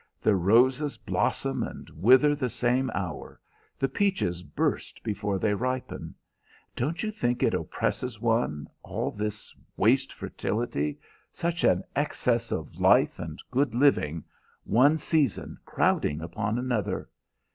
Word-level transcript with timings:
The 0.19 0.33
roses 0.35 0.97
blossom 0.97 1.61
and 1.61 1.87
wither 1.91 2.33
the 2.33 2.49
same 2.49 2.89
hour. 2.95 3.39
The 3.77 3.87
peaches 3.87 4.41
burst 4.41 5.03
before 5.03 5.37
they 5.37 5.53
ripen. 5.53 6.15
Don't 6.75 7.03
you 7.03 7.11
think 7.11 7.43
it 7.43 7.53
oppresses 7.53 8.19
one, 8.19 8.67
all 8.81 9.11
this 9.11 9.55
waste 9.77 10.11
fertility, 10.11 10.97
such 11.31 11.63
an 11.63 11.83
excess 11.95 12.51
of 12.51 12.79
life 12.81 13.19
and 13.19 13.37
good 13.51 13.75
living, 13.75 14.23
one 14.63 14.97
season 14.97 15.59
crowding 15.65 16.19
upon 16.19 16.57
another? 16.57 17.07